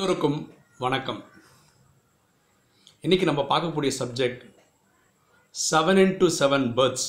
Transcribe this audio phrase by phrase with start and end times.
[0.00, 1.24] எல்லோருக்கும் வணக்கம்.
[3.02, 4.44] இன்றைக்கி நம்ம பார்க்கக்கூடிய subject
[5.70, 7.08] seven into seven births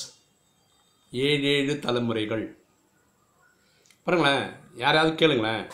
[1.10, 2.58] ஏழு ஏழு தலைமுறைகள்.
[4.04, 5.70] பாருங்களேன் யாரையாவது கேளுங்களேன்.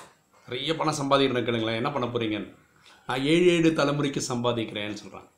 [0.48, 2.54] நிறைய பணம் சம்பாதிக்கிறேன் கேளுங்களேன் என்ன பண்ண போகிறீங்க
[3.07, 5.29] நான் ஏழு ஏழு தலைமுறைக்கு சம்பாதிக்கிறேன்னு சொல்கிறாங்க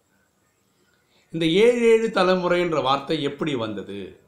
[1.31, 4.21] இந்த ஏழு ஏழு தலைமுறைன்ற வார்த்தை எப்படி வந்தது?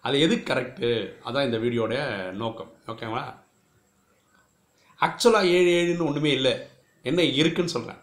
[0.00, 2.74] அது எது கரெக்டு அதான் இந்த வீடியோட நோக்கம்.
[2.86, 3.42] ஓகேங்களா
[5.00, 6.54] ஆக்சுவலாக ஏழு ஏழுன்னு ஒன்றுமே இல்லை.
[7.02, 8.02] என்ன இருக்குன்னு சொல்கிறேன்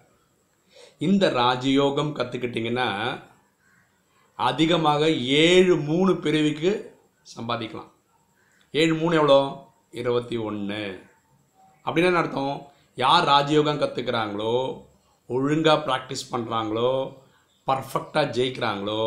[0.97, 2.88] இந்த ராஜயோகம் கற்றுக்கிட்டிங்கன்னா
[4.35, 6.71] அதிகமாக ஏழு மூணு பிரிவுக்கு
[7.38, 7.89] சம்பாதிக்கலாம்.
[8.71, 9.41] ஏழு மூணு எவ்வளோ?
[9.91, 10.83] இருபத்தி ஒன்று
[11.85, 12.55] அப்படின்னு என்ன அர்த்தம்?
[12.95, 14.55] யார் ராஜயோகம் கற்றுக்கிறாங்களோ
[15.27, 16.91] ஒழுங்காக ப்ராக்டிஸ் பண்ணுறாங்களோ
[17.67, 19.03] பர்ஃபெக்டாக ஜெயிக்கிறாங்களோ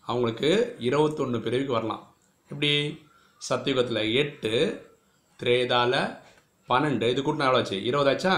[0.00, 2.04] அவங்களுக்கு இருபத்தொன்று பிரிவுக்கு வரலாம்.
[2.50, 2.72] எப்படி?
[3.48, 4.52] சத்தியுகத்தில் எட்டு
[5.40, 6.00] திரேதாவில்
[6.70, 7.78] பன்னெண்டு இது கூட்டினா எவ்வளோ ஆச்சு?
[7.90, 8.34] இருபதாச்சா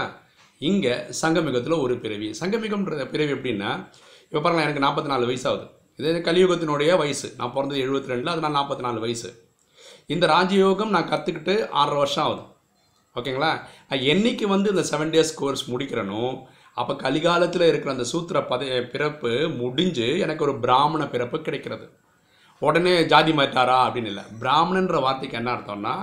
[0.69, 2.29] இங்கே சங்கமிகத்தில் ஒரு பிறவி.
[2.39, 3.71] சங்கமிகம்ன்ற பிறவி எப்படின்னா
[4.27, 5.67] இப்போ பாருங்கள் எனக்கு நாற்பத்தி நாலு வயசு ஆகுது
[5.99, 7.27] இது கலியுகத்தினுடைய வயசு.
[7.37, 9.29] நான் பிறந்தது எழுபத்தி ரெண்டில் அதனால் நாற்பத்தி நாலு வயசு.
[10.13, 12.43] இந்த ராஜயோகம் நான் கற்றுக்கிட்டு ஆறரை வருஷம் ஆகுது.
[13.15, 13.51] ஓகேங்களா?
[13.89, 16.23] நான் என்னைக்கு வந்து இந்த செவன் டேஸ் கோர்ஸ் முடிக்கிறேனோ
[16.79, 18.63] அப்போ கலிகாலத்தில் இருக்கிற அந்த சூத்திர பத
[18.93, 21.85] பிறப்பு முடிஞ்சு எனக்கு ஒரு பிராமண பிறப்பு கிடைக்கிறது.
[22.61, 24.23] உடனே ஜாதி மாற்றாரா அப்படின்னு இல்லை.
[24.41, 25.95] பிராமணன்ற வார்த்தைக்கு என்ன அர்த்தம்னா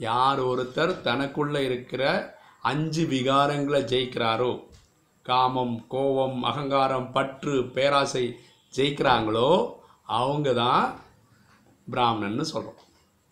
[0.00, 2.02] யார் ஒருத்தர் தனக்குள்ளே இருக்கிற
[2.60, 4.52] அஞ்சு விகாரங்களை ஜெயிக்கிறாரோ
[5.22, 8.24] காமம் கோபம் அகங்காரம் பற்று பேராசை
[8.76, 9.50] ஜெயிக்கிறாங்களோ
[10.04, 10.84] அவங்க தான்
[11.92, 12.78] பிராமணன்னு சொல்கிறோம்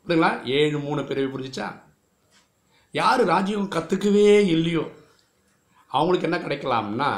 [0.06, 1.80] புரியுங்களா ஏழு மூணு பிறவி புரிஞ்சிச்சா?
[2.92, 4.84] யார் ராஜ்யம் கற்றுக்கவே இல்லையோ
[5.90, 7.10] அவங்களுக்கு என்ன கிடைக்கலாம்னா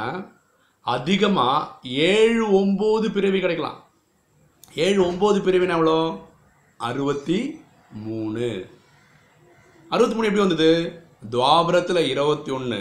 [0.81, 3.79] அதிகமாக ஏழு ஒம்பது பிறவி கிடைக்கலாம்.
[4.75, 6.29] ஏழு ஒம்பது பிறவினா எவ்வளோ?
[6.77, 8.80] அறுபத்தி மூணு.
[9.91, 11.02] அறுபத்தி மூணு எப்படி வந்தது?
[11.30, 12.80] துவாபரத்தில் இருபத்தி ஒன்று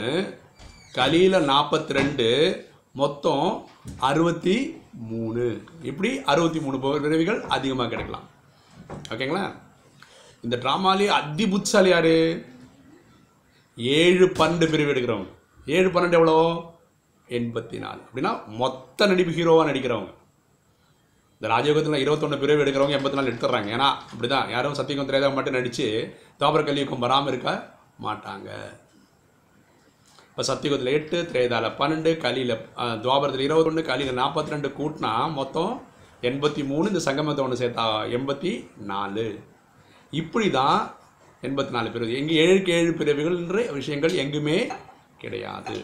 [0.93, 2.27] கலியில் நாற்பத்தி ரெண்டு
[2.93, 3.67] மொத்தம்
[3.99, 5.61] அறுபத்தி மூணு.
[5.81, 8.29] இப்படி அறுபத்தி மூணு பிறவிகள் அதிகமாக கிடைக்கலாம்.
[9.09, 9.55] ஓகேங்களா?
[10.41, 12.45] இந்த ட்ராமாலேயே அதி புட்சாலி யாரு?
[13.75, 15.27] ஏழு பன்னெண்டு பிரிவு எடுக்கிறவங்க.
[15.65, 16.61] ஏழு பன்னெண்டு எவ்வளோ?
[17.29, 17.99] எண்பத்தி நாலு.
[17.99, 20.13] அப்படின்னா மொத்த நடிப்பு ஹீரோவாக நடிக்கிறவங்க.
[21.39, 23.69] இந்த ராஜயோகத்தில் இருபத்தொன்று பிரிவு எடுக்கிறவங்க எண்பத்தி நாலு எடுத்துடுறாங்க.
[23.75, 25.85] ஏன்னா அப்படி தான் யாரும் சத்தியகம் திரேதம் மட்டும் நடித்து
[26.41, 27.49] தாபர கலியுகம் வராமல் இருக்க
[28.05, 28.49] மாட்டாங்க.
[30.29, 32.51] இப்போ சத்தியகத்தில் எட்டு திரேதாவில் பன்னெண்டு கலியில்
[33.03, 35.71] துவாபரத்தில் இருபத்தொன்று கலியில் நாற்பத்தி ரெண்டு கூட்டினா மொத்தம்
[36.29, 37.85] எண்பத்தி மூணு இந்த சங்கமத்தை ஒன்று சேர்த்தா
[38.17, 38.51] எண்பத்தி
[38.91, 39.25] நாலு
[40.21, 40.81] இப்படி தான்
[41.49, 42.13] எண்பத்தி நாலு பிறவி.
[42.21, 44.57] எங்கே ஏழுக்கு ஏழு பிறவிகள்ன்ற விஷயங்கள் எங்குமே
[45.23, 45.77] கிடையாது.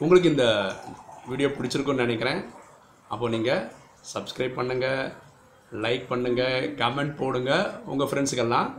[0.00, 0.46] உங்களுக்கு இந்த
[1.32, 2.42] வீடியோ பிடிச்சிருக்குன்னு நினைக்கிறேன்.
[3.12, 3.62] அப்போது நீங்கள்
[4.12, 5.02] சப்ஸ்கிரைப் பண்ணுங்கள்
[5.84, 7.52] லைக் பண்ணுங்கள் கமெண்ட் போடுங்க.
[7.92, 8.70] உங்கள் ஃப்ரெண்ட்ஸுக்கெல்லாம்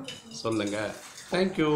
[0.41, 0.91] சொல்லுங்கள்
[1.31, 1.71] தேங்க்யூ